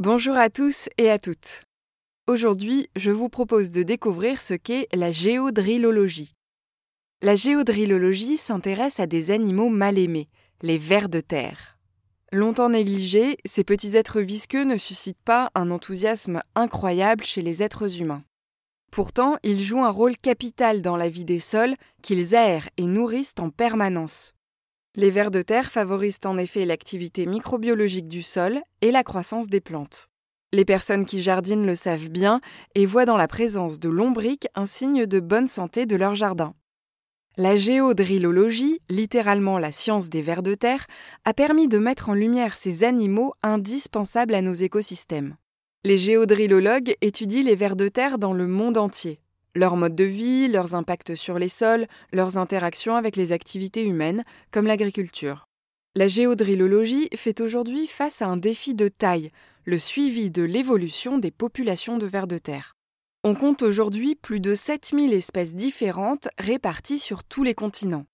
[0.00, 1.64] Bonjour à tous et à toutes.
[2.28, 6.36] Aujourd'hui, je vous propose de découvrir ce qu'est la géodrillologie.
[7.20, 10.28] La géodrillologie s'intéresse à des animaux mal aimés,
[10.62, 11.80] les vers de terre.
[12.30, 18.00] Longtemps négligés, ces petits êtres visqueux ne suscitent pas un enthousiasme incroyable chez les êtres
[18.00, 18.22] humains.
[18.92, 23.34] Pourtant, ils jouent un rôle capital dans la vie des sols qu'ils aèrent et nourrissent
[23.40, 24.32] en permanence.
[24.98, 29.60] Les vers de terre favorisent en effet l'activité microbiologique du sol et la croissance des
[29.60, 30.08] plantes.
[30.52, 32.40] Les personnes qui jardinent le savent bien
[32.74, 36.52] et voient dans la présence de lombriques un signe de bonne santé de leur jardin.
[37.36, 40.88] La géodrillologie, littéralement la science des vers de terre,
[41.24, 45.36] a permis de mettre en lumière ces animaux indispensables à nos écosystèmes.
[45.84, 49.20] Les géodrillologues étudient les vers de terre dans le monde entier
[49.58, 54.24] leur mode de vie, leurs impacts sur les sols, leurs interactions avec les activités humaines,
[54.50, 55.46] comme l'agriculture.
[55.94, 59.30] La géodrillologie fait aujourd'hui face à un défi de taille,
[59.64, 62.76] le suivi de l'évolution des populations de vers de terre.
[63.24, 68.06] On compte aujourd'hui plus de 7000 espèces différentes réparties sur tous les continents.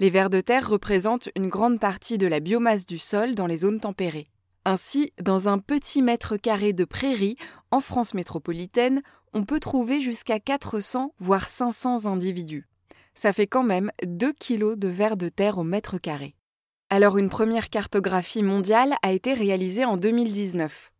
[0.00, 3.58] Les vers de terre représentent une grande partie de la biomasse du sol dans les
[3.58, 4.28] zones tempérées.
[4.64, 7.36] Ainsi, dans un petit mètre carré de prairie,
[7.70, 12.68] en France métropolitaine, on peut trouver jusqu'à 400 voire 500 individus.
[13.14, 16.34] Ça fait quand même 2 kilos de vers de terre au mètre carré.
[16.90, 20.90] Alors une première cartographie mondiale a été réalisée en 2019.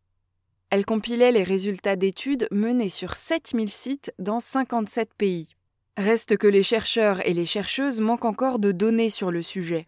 [0.71, 5.49] Elle compilait les résultats d'études menées sur 7000 sites dans 57 pays.
[5.97, 9.88] Reste que les chercheurs et les chercheuses manquent encore de données sur le sujet.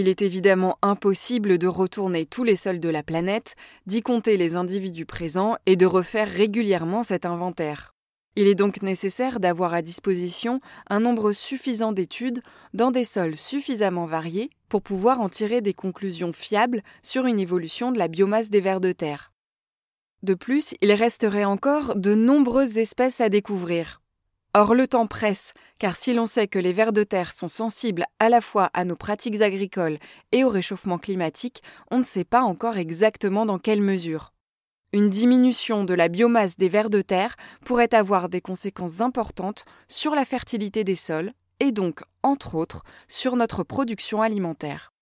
[0.00, 4.54] Il est évidemment impossible de retourner tous les sols de la planète, d'y compter les
[4.54, 7.96] individus présents et de refaire régulièrement cet inventaire.
[8.36, 12.42] Il est donc nécessaire d'avoir à disposition un nombre suffisant d'études
[12.74, 17.90] dans des sols suffisamment variés pour pouvoir en tirer des conclusions fiables sur une évolution
[17.90, 19.32] de la biomasse des vers de terre.
[20.22, 24.00] De plus, il resterait encore de nombreuses espèces à découvrir.
[24.54, 28.04] Or le temps presse, car si l'on sait que les vers de terre sont sensibles
[28.18, 29.98] à la fois à nos pratiques agricoles
[30.32, 34.32] et au réchauffement climatique, on ne sait pas encore exactement dans quelle mesure.
[34.94, 40.14] Une diminution de la biomasse des vers de terre pourrait avoir des conséquences importantes sur
[40.14, 44.92] la fertilité des sols et donc, entre autres, sur notre production alimentaire.